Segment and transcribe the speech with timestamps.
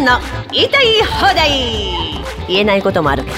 [0.00, 0.18] んの
[0.50, 1.50] 言いたい放題
[2.48, 3.36] 言えないこともあるけど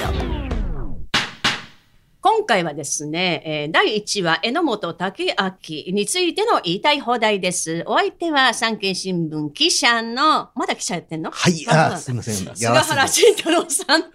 [2.21, 5.35] 今回はですね、えー、第1話、榎本武
[5.89, 7.83] 明についての言いたい放題です。
[7.85, 11.33] お相手は産経新聞記者の、まだ記者やってんの？
[11.33, 12.35] はい、あすみません。
[12.55, 14.09] 菅原慎太郎さんと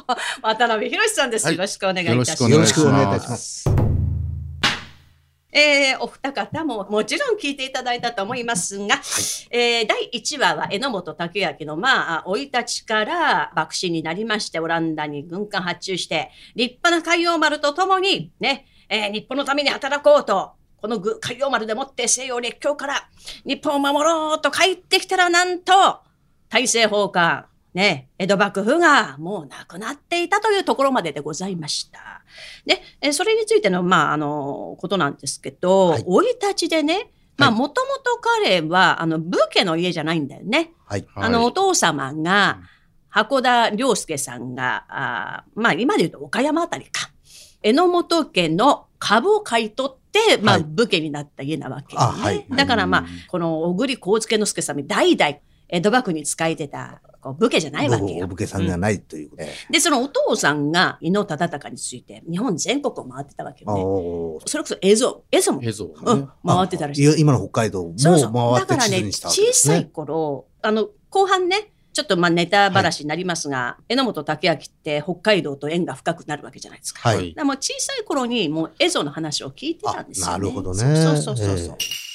[0.40, 1.52] 渡辺博さんです。
[1.52, 2.50] よろしくお願いいたします。
[2.50, 3.99] よろしくお願いいたします。
[5.52, 23.08] えー、お二方ももちろん聞いていただいたと思いますが、はい、えー、第1話は榎本武明のまあ、生い立ちから幕臣になりまして、オランダに軍艦発注して、立派な海洋丸とともに、ね、えー、日本のために働こうと、この海洋丸でもって西洋列強から
[23.44, 25.72] 日本を守ろうと帰ってきたらなんと、
[26.48, 32.22] 大政奉還、ね、江戸幕府がもうなくなっていたというところまででございました。
[32.66, 40.72] で、それについての、まあ、あの、ことなんですけど、生、はい、い立ちでね、まあ、もともと彼は、あの、武家の家じゃないんだよね。
[40.84, 41.06] はい。
[41.14, 42.60] あの、お父様が、
[43.12, 47.10] 函田良介さんが、あまあ、今で言うと岡山あたりか。
[47.62, 58.26] 榎本家の株を買い取って、まあ、武家になった家なわけ、ね、はい、だからまあ、この小栗幸介之助さんに代々江戸幕府に仕えてたこう武家じゃないわけよ。
[58.26, 59.36] 武家さんじゃないという、うん、
[59.70, 63.74] で、そのお父さんが伊能忠敬について日本全国を回ってたわけよ
[64.40, 64.44] ね。
[64.46, 67.20] それこそ映像、映像も、ね、うん、回ってたらしい。
[67.20, 77.08] 今の北海道も回ってそうそうだからね、小さい頃、あの、後半ね、ちょっとまあネタばらしになりますが、はい、榎本武明って北海道と縁が深くなるわけじゃないですか。
[77.08, 77.34] はい。
[77.34, 80.78] でも小さい頃にもう映像の話を聞いてたんですよ、ね、なるほどね。
[80.78, 81.76] そうそうそうそう。
[81.78, 82.09] えー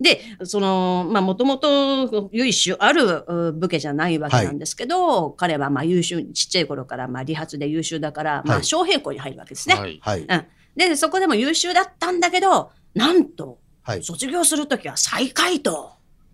[0.00, 9.74] で、その、まあ、もともと由緒ある武家じゃないわけなんですけど、はい、彼はまあ優秀、ちっちゃい頃からまあ理髪で優秀だから、まあ、小平校に入るわけですね。
[9.74, 9.98] はい。
[10.02, 10.46] はい、うん。
[10.76, 15.92] で、そこでも優秀だったんだけど、なんと、はい、卒業するときは最下位と。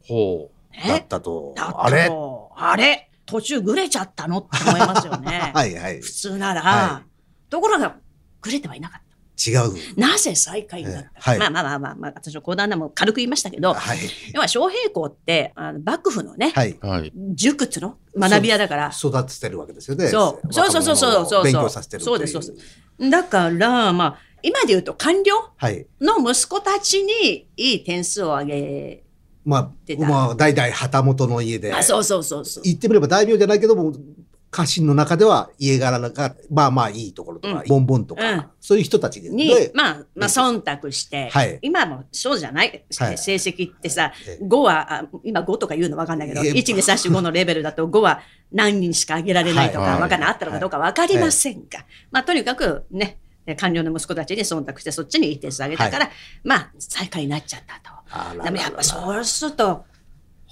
[0.09, 0.77] ほう。
[0.77, 1.53] ね、だったと。
[1.57, 1.85] だったと。
[1.85, 2.11] あれ？
[2.57, 3.11] あれ？
[3.27, 4.39] 途中ぐれちゃったの？
[4.39, 5.53] って思いますよね。
[5.55, 6.01] はいはい。
[6.01, 6.63] 普通なら。
[6.63, 7.97] はい、ところが、
[8.41, 9.12] ぐれてはいなかった。
[9.35, 9.99] 違う。
[9.99, 13.99] なぜ最下位になった、はい、まあまあまあまあ、まあ、私の講談でも軽く言いましたけど、はい、
[14.35, 16.79] 要は小平公ってあの幕府のね、はい、
[17.35, 17.97] 塾つの？
[18.17, 18.93] 学び屋だから。
[18.97, 20.09] 育ててるわけですよね。
[20.09, 20.53] そう。
[20.53, 21.45] そうそうそうそうそう。
[21.45, 23.11] 勉強させてるそうですそうです。
[23.11, 25.35] だからまあ今で言うと官僚
[26.01, 29.03] の息子たちにいい点数を上げ
[29.45, 31.73] まあ、まあ、代々旗本の家で。
[31.73, 32.65] あ、そうそうそうそう。
[32.65, 33.93] 言ってみれば大名じゃないけども、
[34.53, 48.21] 家臣の中では家柄が、まあまあいいところとか、うん、ボンボンとか、うん、そういう人たちに、まあ、まあ、忖度して、はい、今もそうじゃない、はい、成績ってさ、5は、今5とか言うの分かんないけど、1、2、3、4、5のレベルだと5は
[48.53, 53.19] 何人しか上げられないとか、分かんない、あったのかどうか分かりませんが、まあ、とにかくね、
[53.57, 56.15] 官僚の息子たちに忖度して、そっちにいい点数上げたから、はい、
[56.45, 57.81] まあ、最下位になっちゃった
[58.37, 58.45] と。
[58.45, 59.87] でもやっぱそうすると、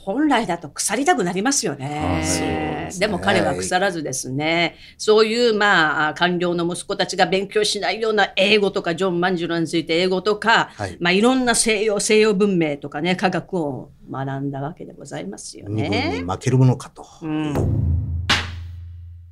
[0.02, 2.22] 本来だと腐りたくなりますよね。
[2.24, 16.24] でねでも彼は腐らずですね、そういうまあ官僚の息子たちが勉強しないような英語とかジョン万次郎について英語とか、はい、まあいろんな西洋西洋文明とかね科学を学んだわけでございますよね。
[16.26, 17.06] 負けるものかと。
[17.22, 17.54] うん、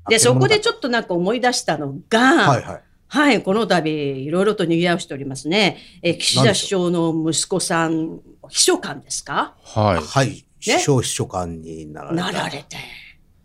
[0.08, 2.80] でそこでちょっとなんか思い出したのが、はいはい
[3.10, 5.78] はい、この度、いろいろと賑わしておりますね。
[6.02, 9.56] え、岸田首相の息子さん、秘書官ですか？
[9.64, 10.04] はい。
[10.04, 10.44] はい。
[10.60, 12.76] 首相秘書官になられなられて。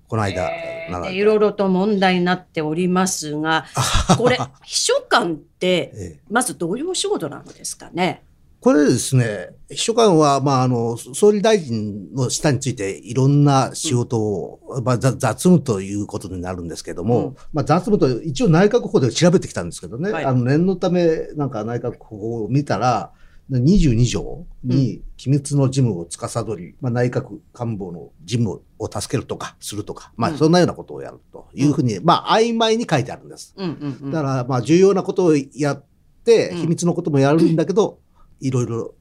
[0.07, 3.65] この間、えー、いろいろと問題になっておりますが、
[4.17, 8.23] これ、秘書官って、まずどういうお仕事なのですかね？
[8.63, 23.11] これですね、秘書官は、まあ、あの、総理大臣の下についていろんな仕事を、うん、まあ、雑務ということになるんですけども、うん、まあ、雑務と一応内閣法で調べてきたんですけどね、はい、あの、念のため、なんか内閣法を見たら、
[23.51, 33.53] 22条に機密の事務を司り、まあ、内閣官房の事務を助けるとかするとか、まあ、そんなようなことをやるというふうに、まあ、曖昧に書いてあるんです。
[33.57, 35.83] だから、まあ、重要なことをやっ
[36.23, 37.99] て、秘密のこともやるんだけど、
[38.39, 38.95] いろいろ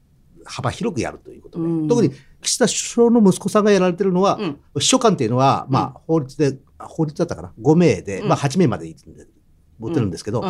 [0.45, 2.11] 幅広くやるということで、特に
[2.41, 4.39] 岸田首相の息子さんがやられてるのは、
[4.77, 9.25] 秘書官っていうのは、まあ、法律で、法律だったかな、5名で、まあ、8名までいいんで、
[9.79, 10.43] 持てるんですけど、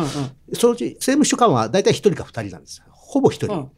[0.52, 2.84] そのうち政務秘書官は大体1人か2人なんですよ。
[3.14, 3.70] ほぼ一人。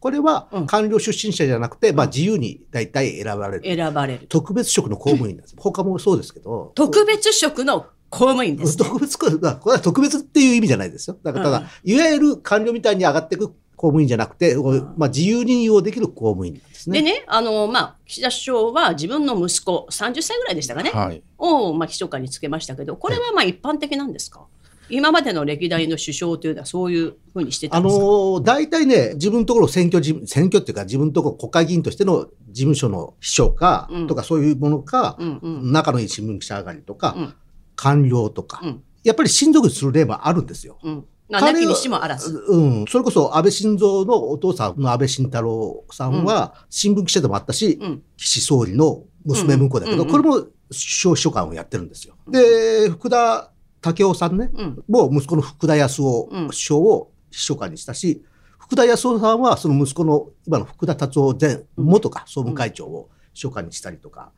[0.00, 3.62] これは官僚出身者じゃなくて、まあ自由に大体選ばれる。
[3.64, 4.26] 選ばれる。
[4.28, 5.54] 特別職の公務員なんです。
[5.58, 6.72] 他もそうですけど。
[6.74, 11.16] 特別職の公務員です、ね、特別、これは特別っていう意味じゃないですよ。
[11.22, 14.56] だからただ、いわゆる官僚みたいに上がっていく公務員じゃなくて、
[14.96, 17.00] まあ、自由に利用できる公務員ですね。
[17.00, 24.46] でね、あの、まあ、岸田首相は自分の息子、30歳ぐらいでしたかね、はい、を、まあ、秘書官につけましたけど、これはまあ一般的なんですか、
[24.90, 37.34] 今までの歴代の首相というのはそういうふうにしてたあんですか、のー大体ね、自分のところ選挙選挙っていうか自分のところ国会議員としての事務所の秘書か、うんとかそういうものか、うんうん仲のいい新聞記者上がりとか、うん
[37.76, 40.78] 官僚とか、うんやっぱり親族にする例もあるんですよ。
[40.82, 41.04] うん。
[41.30, 42.44] ななきにしもあらず。
[42.48, 42.84] うん。
[42.88, 48.02] それこそ安倍晋三のお父さんの安倍晋太郎さんは新聞記者でもあったし、うん。
[48.16, 52.14] 岸総理の娘婿だけど、これも首相秘書官をやってるんですよ。
[52.28, 54.84] で、福田武雄さんね、うん。
[54.88, 58.22] もう息子の福田康夫うん首相を秘書官にしたし、
[58.58, 64.30] 福田康夫さんはその息子の今の福田達夫前元か総務会長を秘書官にしたりとか、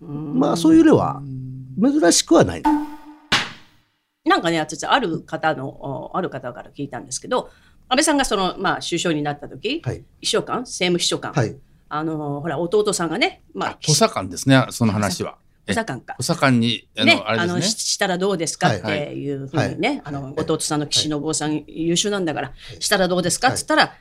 [0.00, 1.22] まあそういう例は
[1.80, 2.62] 珍しくはない。
[4.24, 7.50] なんかね、私、ある方の、おある方から聞いたんですけど、
[7.88, 10.04] 安倍さんがその、まあ、首相になった時、はい。
[10.20, 11.56] 秘書官、政務秘書官、はい。
[11.88, 15.38] あの、ほら、弟さんがね、まあ、補佐官ですね、その話は。
[15.66, 16.14] 補佐官か。
[16.14, 16.24] 補。
[16.24, 17.70] 佐官に、あの、ね、あれあの、ですね。
[17.78, 18.74] ししたらどうですか？
[18.74, 20.02] っていうふうにね、はい。
[20.04, 20.34] あの、はい。
[20.36, 23.48] 弟さんの岸信夫さん優秀なんだから、したらどうですか？
[23.48, 23.94] って言ったら、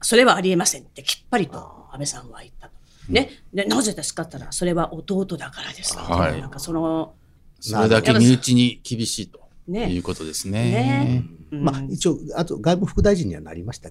[0.00, 2.74] それはありえませんってきっぱりと安倍さんは言ったと。
[3.08, 4.22] ね、でなぜですか？
[4.22, 6.00] って言ったら、それは弟だからですと。
[6.00, 6.40] はい。
[6.40, 7.14] なんかその、
[7.58, 9.90] それだけ身内に厳しいとね。
[9.90, 10.70] いうことですね。
[10.70, 11.24] ね。
[11.50, 11.64] うん。
[11.64, 13.90] まあ一応、あと外務副大臣にはなりました。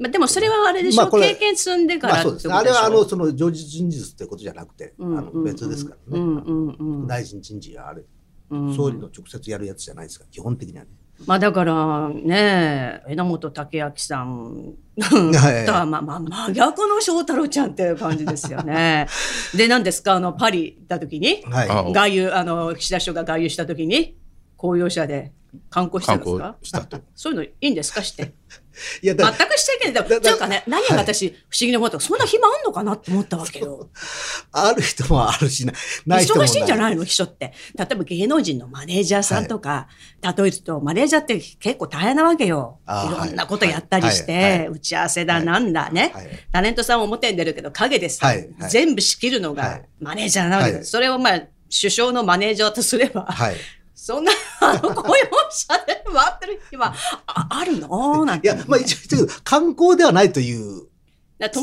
[0.00, 2.54] まあ、でもそれはあれでしょ、まあ経験積んでからでしょそうですね。
[2.54, 6.20] あれはあの、その常時人事ってことじゃなくて、あのうんうんうん別ですからね。
[6.20, 8.02] うんうんうん副大臣人事はあれ、
[8.50, 10.90] うん総理の直接やるやつじゃないですか、基本的にはね。
[11.26, 19.06] まあだからね榎本武明さんはいとはまあまあ真逆の翔太郎ちゃんっていう感じですよね。
[19.54, 20.14] で何ですか？
[20.14, 21.68] あのパリ行った時にはい。
[21.68, 24.16] あ外遊あの岸田首相が外遊した時に
[24.56, 25.32] 公用車で
[25.70, 26.56] 観光したん観ですか？
[26.60, 27.04] 光したと。
[27.14, 28.02] そういうのいいんですか？
[28.02, 28.32] して。
[29.02, 33.90] いや、だ全くしちゃいけないでもだだっていうかね何が私不思議に思ったかそんな暇あんのかなって思ったわけよ。
[34.52, 35.72] ある人もあるしな、
[36.06, 37.04] ない人も忙しいんじゃいないの？
[37.04, 37.52] 秘書って。
[37.76, 39.88] 例えば芸能人のマネージャーさんとか、
[40.22, 42.78] 例えると、マネージャーって結構大変なわけよ。
[42.88, 42.90] い。
[43.10, 44.42] ろんなことやったりして、はい。
[44.42, 44.58] はい。
[44.60, 44.68] はい。
[44.68, 46.28] 打ち合わせだなんだね、はい。
[46.52, 48.48] タレントさん表に出るけど影でさ、はい。
[48.58, 48.70] はい。
[48.70, 49.88] 全部仕切るのがはい。
[50.00, 50.78] マネージャーなわけです。
[50.78, 50.86] はい。
[50.86, 51.40] それをまあ、
[51.78, 53.56] 首相のマネージャーとすれば、はい。
[54.02, 56.94] そんな、 あの、公用車で回ってる日は、
[57.26, 58.24] ああるの？
[58.24, 58.48] なんて。
[58.48, 60.86] いや、まあ一応観光ではないという、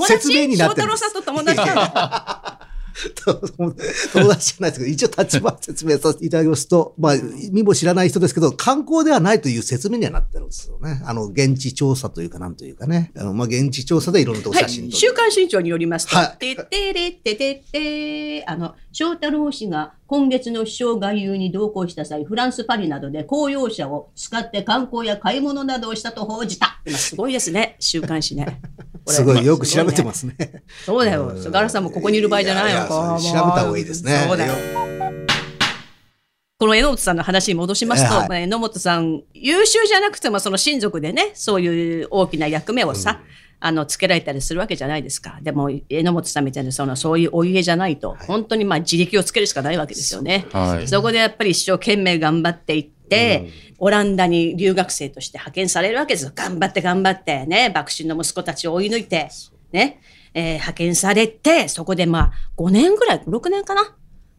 [0.05, 1.03] 説明にな翔ってるんです。
[1.05, 2.59] 太郎さんと友達だ
[3.25, 7.15] 友達じゃないですけど、一応立場説明させていただきますと、まあ、
[7.51, 11.01] 身も知らない人ですけど、観光ではないという説明にはなってるんですよね。
[11.05, 13.11] あの、現地調査というか、なんというかね。
[13.15, 14.97] あの、まあ、現地調査でいろんなとこはい、写真撮る。
[14.97, 16.37] 週刊新潮によりますと、はい。
[16.37, 26.81] てってれっててって、あの、翔太郎氏が今月の首相外遊に同行した際、フランス・パリなどで公用車を使って観光や買い物などをしたと報じた。
[26.85, 28.61] 今すごいですね、週刊誌ね。
[29.05, 30.63] すごい、よく調べてすますね。
[30.85, 31.33] そうだよ。
[31.35, 32.87] 菅原さんもここにいる場合じゃないよ。
[32.87, 35.26] 調べた方がいいですねそうだよ。
[36.59, 43.21] この榎本さんの話に戻しますと、はいまあ榎本さん、優秀じゃなくても、その親族でね、そういう大きな役目をさ、
[43.59, 45.37] あの、つけられたりするわけじゃないですか。
[45.43, 50.47] でも、榎本さんみたいな、その、そういうお家じゃないと、本当にまあ、自力をつけるしかないわけですよね。
[50.51, 50.87] はい。
[50.87, 56.31] そこでやっぱり一生懸命頑張っていって、オランダに留学生として派遣されるわけですよ。
[56.33, 59.29] 頑張って頑張ってね、幕臣の息子たちを追い抜いて、
[59.71, 60.01] ね、
[60.33, 63.95] えー派遣されて、そこでまあ、5年ぐらい、6年かな。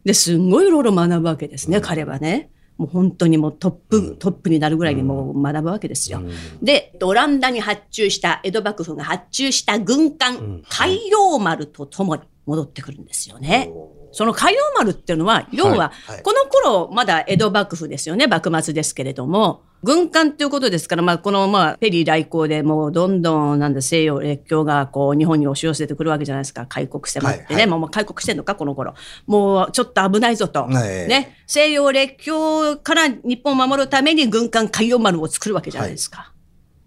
[0.09, 2.51] で、すんごいいろいろ学ぶわけですね、彼はね。
[2.79, 6.23] もう本当にもうトップ、トップになるぐらいにもう学ぶわけですよ。
[6.63, 13.71] で、オランダに発注した、江戸幕府が発注した軍艦、海洋丸とともに戻ってくるんですよね。
[14.11, 26.67] その海洋丸っていうのは、要は、はいこの頃、まだ江戸幕府ですよね、幕末ですけれども、軍艦っていうことですから、まあ、この、まあ、ペリー来航でもうどんどん、なんだ、西洋列強が、こう、日本に押し寄せてくるわけじゃないですか。
[26.67, 27.45] 開国迫ってね。
[27.45, 28.95] はいはいもう開国してんのか、この頃。
[29.27, 30.65] もう、ちょっと危ないぞと。
[30.65, 30.73] はい
[31.07, 31.37] ね。
[31.47, 36.33] 西洋列強から日本を守るために軍艦海洋丸を作るわけじゃないですか。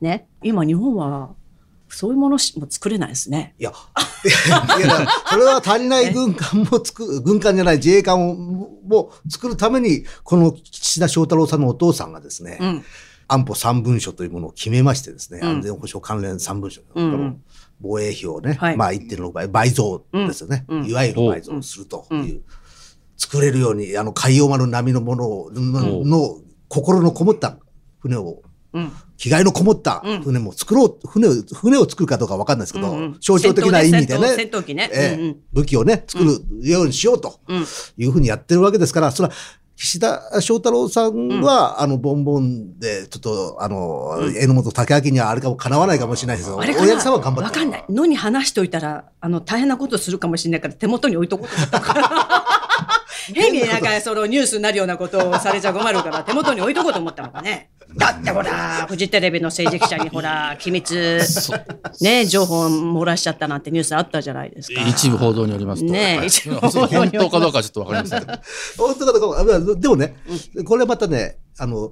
[0.01, 0.27] ね。
[0.43, 1.29] 今、日本は、
[1.91, 3.53] そういうものしも作れないですね。
[3.59, 3.71] いや、
[4.25, 12.83] いや、それは足りない軍艦も作る、 軍艦じゃない自衛艦をも作るために、この岸田翔太郎さんのお父さんがですね、うん。
[13.27, 15.47] 安保三文書というものを決めましてですね、うん。
[15.49, 17.41] 安全保障関連三文書、うん
[17.83, 18.77] 防衛費をね、はい。
[18.77, 22.41] まあ1.6倍、倍増ですよね、いわゆる倍増するという、
[23.17, 27.57] 作れるように、あの海洋丸並みのものを、のの心のこもった
[27.99, 28.50] 船を、うん。
[29.17, 33.17] 気概のこもった船も作ろう、船を、船を作るかどうかわかんないですけど、うんうん。
[33.19, 34.89] 象徴的な意味でね、戦闘戦闘機ね。
[34.93, 35.37] ええうんうん。
[35.53, 37.65] 武器をね、作るようにしようとうん。
[37.97, 39.35] いうふうにやってるわけですから、それは、
[39.75, 46.61] 岸田翔太郎さんは、あの、ボンボンで、ちょっと、あの、榎本武明にはあれかも叶わないかもしれないですよ。
[46.61, 47.85] あれか親父さんは頑張ってわかんない。
[47.89, 53.00] のに話しといたら、あの、大変なことするかもしれないから手元に置いとこうと思ったから。
[53.33, 57.71] 変になんかそのニュースになるようなことをされちゃ困るから手元に置いとこうと思ったのかね。
[57.97, 61.19] だってほら、フジテレビの政治記者にほら、機密、
[61.99, 64.81] ね、情報漏らしちゃったなんてニュースあったじゃないですか。
[64.87, 65.91] 一部報道によりますと。
[65.91, 68.33] ね一部報道によります本当かどうかはちょっとわかりませんけど。
[68.77, 70.15] 本当かどうかわでもね、
[70.65, 71.91] これまたね、あの、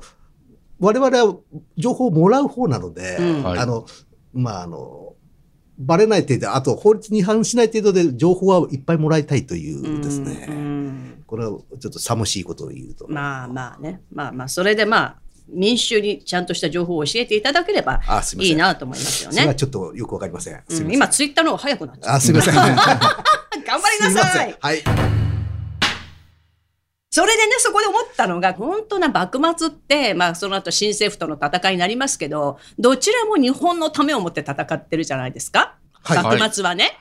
[0.80, 1.36] 我々は
[1.78, 3.86] 情報をもらう方なので、うんはいあの、
[4.34, 5.14] まあ、あの、
[5.78, 10.48] バレない程度、あと法律に違反しない程度で情報はいっぱいもらいたいというですね。
[10.50, 13.06] うんこれはちょっと寂しいことを言うと。
[13.08, 14.02] まあまあね。
[14.12, 15.16] まあまあ、それでまあ、
[15.48, 19.36] 民衆にちゃんとした情報を教えていただければあすいいいなと思いますよね。
[19.36, 20.64] それはちょっとよくわかりません。
[20.68, 22.16] うん今、ツイッターの方が早くなっちゃう。
[22.16, 22.56] あ、すみません。
[22.56, 24.58] 頑 頑張りなさい。
[24.60, 24.84] はい。
[27.12, 35.79] それでね、そこで思ったのが、本当な幕末って、まあその後新政府との戦いになりますけど、どちらも日本のためを思って戦ってるじゃないですか。
[36.02, 36.92] はい幕末はね。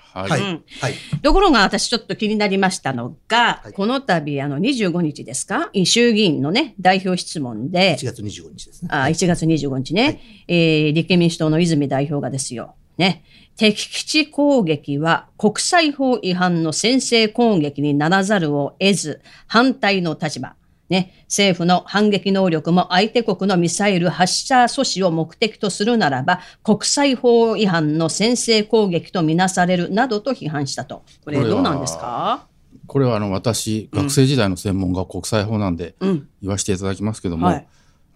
[1.23, 5.71] ところが私ちょっと気になりましたのが、はいこの度あの25日ですか？
[5.85, 8.89] 衆議院のね、代表質問で1、月25日ですね。
[8.93, 12.75] あ1月25日ね、はいえー立憲民主党の泉代表がですよ。
[12.97, 13.23] ね。
[13.57, 20.55] 敵基地攻撃は国際法違反の先制攻撃にならざるを得ず、反対の立場。
[20.89, 21.13] ね。
[21.25, 31.05] 政府の反撃能力も相手国のミサイル発射阻止を目的とするならば、国際法違反の先制攻撃とみなされるなどと批判したと。
[31.25, 32.47] これどうなんですか？
[32.87, 36.29] これはあの私、学生時代の専門が国際法なんでうん。
[36.41, 37.67] 言わせていただきますけども、はい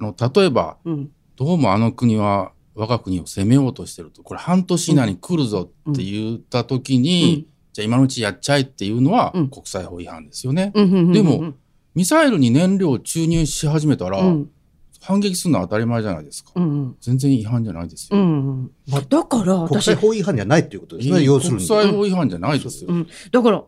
[0.01, 1.11] あの例えば、うん。
[1.37, 10.73] どうもあの国は我が国を攻めようとしてると、これ半年以内に来るぞって言った時に、じゃあ今のうちやっちゃえっていうのはうん国際法違反ですよね。
[10.75, 11.55] うんうんうんうんでも、
[11.95, 14.51] ミサイルに燃料を注入し始めたら、うん。
[15.01, 16.53] 反撃するのは当たり前じゃないですか。
[16.55, 16.97] うん。
[17.01, 18.23] 全然違反じゃないですうよ。
[18.23, 18.71] ん。
[19.09, 21.67] だから、国私際、法違反じゃないということですね、要するに。
[21.67, 22.91] 国際法違反じゃないですよ。
[22.91, 23.09] うん。
[23.33, 23.65] だから、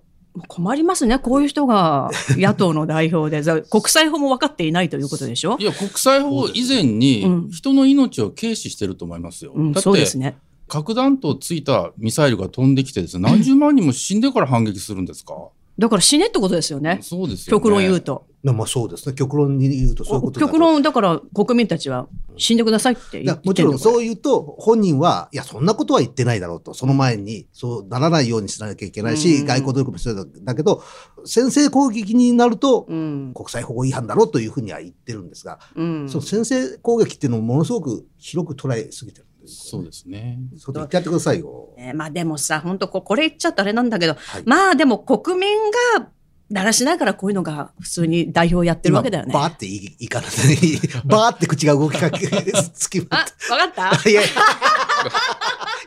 [0.48, 1.18] 困りますね。
[1.18, 5.56] こういう人が 野党の代表で、ざ国際法も分かっていないということでしょ？
[5.58, 9.52] いや、国際法以前うんに人の命を軽視してると思いますよ。
[9.54, 10.36] うん、だって、そうですね。
[10.66, 15.34] 核弾頭ついたミサイルが飛んできてですね、何十万人も死んでから反撃するんですか、
[15.78, 16.98] だから死ねってことですよね。
[17.02, 17.62] そうですよね。
[17.62, 18.26] 極論言うと。
[18.44, 19.14] まあそうですね。
[19.14, 23.78] 極論に言うとそういうことだと極論、だから国民たちは死んでくださいってい言ってやもちろんう。
[23.78, 30.82] そう言うと、本人は、いや、そんなことは言ってないだろうと、その前に、そうならないようにしなきゃいけないし、うん外交努力も必要だけど、
[31.24, 33.32] 先制攻撃になると、うん。
[33.34, 36.08] 国際法違反だろうというふうには言ってるんですが、うん。
[36.08, 39.68] その先制攻撃っていうのをものすごく広く捉えすぎてるんです。
[39.70, 40.38] そうですね。
[40.58, 41.70] そってやってくださいよ。
[41.76, 46.08] ねまあでもさ、本当ここれ言っちゃったらあれなんだけど、はいまあでも国民が
[46.52, 49.30] だらしながらこういうのが普通に代表やってるわけだよね。
[49.32, 50.30] 今バーって言いいかない。
[51.06, 52.26] バーって口が動きかけ
[52.74, 54.00] つきまあ、わかった？
[54.10, 54.30] いやいや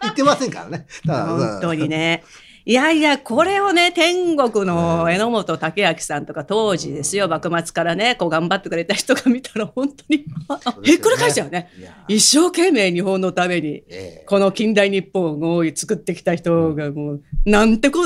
[0.04, 0.88] 言ってませんからね。
[1.06, 2.24] 本当にね。
[2.68, 11.70] いやいや、これをね、天国の榎本武明さんとか当時ですよ、幕末からね、こう頑張ってくれた人が見たら本当に、ああひっくり返しちゃうね。
[12.10, 14.24] 一生懸命日本のために、ええ。
[14.28, 18.00] この近代日本を作ってきた人がもう、なんてこ、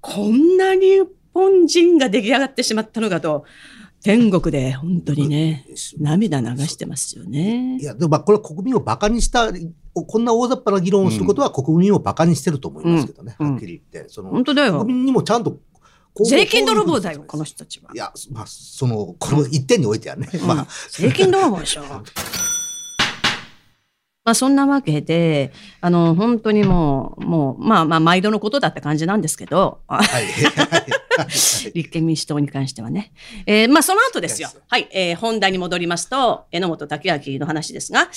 [0.00, 3.44] こんなに日本人が出来上がってしまったのかと、
[4.06, 5.66] 天国で本当にね、
[5.98, 7.82] 涙流してますよねい。
[7.82, 9.52] や、でもまあこれは国民をバカにした、
[9.92, 14.08] こんな大雑把な議論をすることは国民をバカにしてると思いますけどね、うんはっきり言って。
[14.08, 14.94] その本当だよ国。
[14.94, 15.58] 民にもちゃんと
[16.24, 17.90] 税金泥棒だよ、この人たちは。
[17.92, 21.82] いや、まあ、その、この一点においてはね、まあ、税金泥棒でしょ。
[24.26, 30.24] まあそんなわけで、あの、本当にもう、もう、まあまあ毎度のことだって感じなんですけど、あはい。
[30.24, 30.28] は
[30.84, 31.06] い
[31.72, 33.12] 立憲民主党に関してはね。
[33.46, 34.50] えーまあその後ですよ。
[34.68, 38.08] はい、えー本題に戻りますと、榎本武明の話ですが、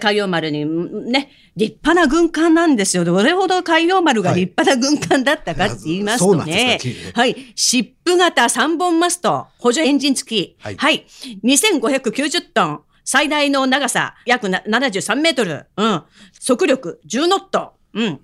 [0.00, 3.04] 海洋丸にね、立派な軍艦なんですよ。
[3.04, 6.40] どれほど海洋丸が立派な軍艦だったかって言いますとね。
[6.40, 6.80] かね、
[7.14, 10.76] はい、シップ型3本マスト、補助エンジン付き、はい。
[10.76, 11.06] はい、
[11.44, 16.02] 2590トン、最大の長さ約な73メートル、うん、
[16.38, 18.20] 速力10ノット、うん、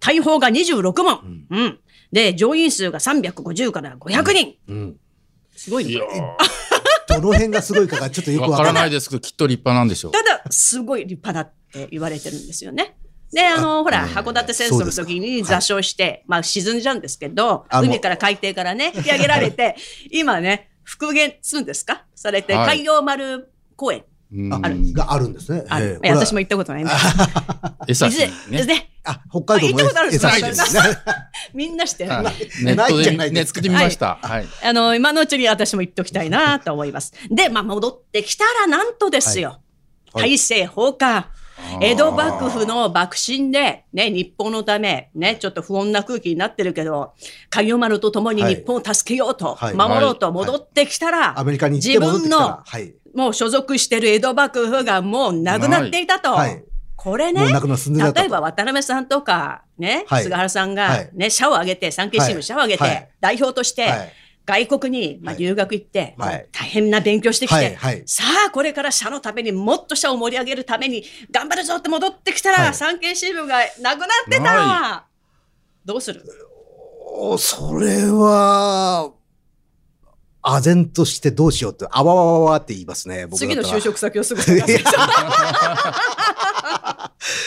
[0.00, 1.80] 大砲が26門、うん、
[2.12, 4.54] で、乗員数が350から500人。
[4.68, 4.96] うん。
[5.56, 5.92] すごいね。
[5.92, 6.02] いや
[7.08, 8.80] どの辺がすごいかがちょっとよー、わからな。
[8.80, 10.12] ないいですけど、きっと立派なんでしょう。
[10.12, 12.96] ただ、すごい立派だって言われてるんですよね。
[13.32, 19.76] で、あの、ほら、函館戦争の時に座礁して、まあ沈んじゃうんですけど、海から海底からね、引き上げられて、
[20.12, 22.04] 今ね、復元するんですか？
[22.14, 22.78] されて、はい。
[22.78, 24.58] 海洋丸公園うんあ
[24.92, 25.64] があるんですね。
[25.68, 26.00] ある。
[26.02, 26.92] 私も行ったことないんだ
[27.86, 28.18] 江差けど。
[28.20, 28.64] でにね。
[28.64, 30.26] ね、あ、北海道もあ行ったことあるんです。
[31.54, 32.10] みんなしてる。
[32.10, 32.24] はい
[32.64, 34.18] ないネットでネッないですかトで見ました。
[34.22, 34.46] はい。
[34.62, 37.12] あの、今のうちに私も言っておきたいなと思います。
[37.30, 39.48] で、まあ、戻ってきたら、なんとですよ。
[39.48, 39.58] はい
[40.16, 41.26] 大政奉還。
[41.80, 47.14] 江戸幕府の幕臣で、ね、日本のため、ね、ちょっと不穏な空気になってるけど、
[47.50, 52.94] 海洋丸と共に日本を助けようと、はい守ろうと戻ってきたら、アメリカに行って戻ってきたら、はい。
[53.14, 56.32] もう所属してる江戸幕府がもうなくなっていたと。
[56.32, 56.64] はい。
[56.96, 57.46] これね。
[57.46, 60.22] 例えば渡辺さんとか、ね、はい。
[60.22, 63.08] 菅原さんはいがね、社を挙げて、産経新聞社を挙げて、はい。
[63.20, 64.12] 代表として、はい。
[64.46, 65.42] 外国に、まあ、はい。
[65.42, 66.46] 留学行って、はい。
[66.52, 67.74] 大変な勉強してきて、はい。
[67.76, 68.02] はい。
[68.06, 72.74] さあ、これから社のためにもっと社を盛り上げるために頑張るぞって戻ってきたら、はい。
[72.74, 75.04] 産経新聞がなくなってた、な
[75.84, 76.22] どうする？
[77.16, 79.12] おそれは、
[80.44, 84.42] 唖然としてどうしようって、あわわわわって言いますね、僕次の就職先をすぐ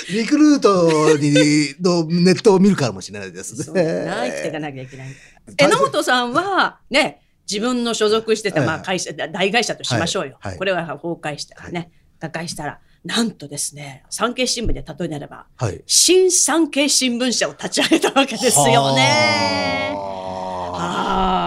[0.10, 4.06] リクルートにのネットを見るかもしれないですそうね。
[4.06, 5.10] な生きていかなきゃいけない。
[5.58, 10.38] 大榎本さんは、ね、自分の所属してた、まあ、はい会社、大会社としましょうよ。
[10.40, 15.84] はいはいこれは崩壊したらね、瓦解したら、なんとですね、産経新聞で例えなれば、はい。
[15.86, 19.92] 新産経新聞社を立ち上げたわけですよね。
[19.94, 21.47] はあ。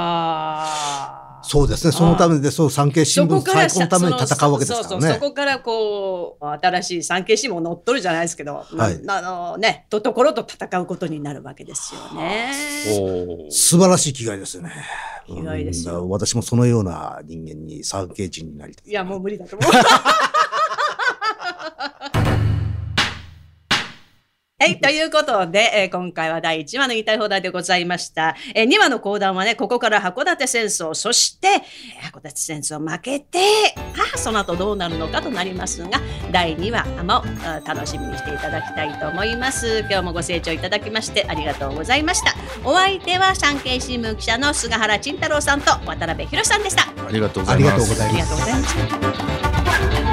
[1.50, 1.90] そうですね。
[1.92, 5.18] そのためで、その産経新聞そこから最高のために戦うわけですからそうそうそね。
[5.18, 12.52] こからこう、新しい産経新聞を乗っ取るじゃないですけど、はいなあのね、とところと戦うことになるわけですよね。
[13.50, 14.70] 素晴らしい気概ですね。
[15.26, 18.88] 気概ですようん私もそのような人間に産経人になりたい。
[18.88, 19.72] いや、もう無理だと思う。
[24.60, 24.78] はい。
[24.78, 28.36] ということで、えー今回は第1話の言いたい放題でございました。
[28.54, 33.38] えー2話の講談はね、ここから函館戦争、そして、えー函館戦争負けて、
[33.96, 35.98] ああ、その後どうなるのかとなりますが、
[36.30, 39.78] 第2話もあ楽しみにしていただきたいと思います。
[39.80, 42.34] 今日もご清聴いただきましてありがとうございました。
[42.62, 46.82] お相手は産経新聞記者の菅原慎太郎さんと渡辺博さんでした。
[46.82, 50.09] ありがとうございました。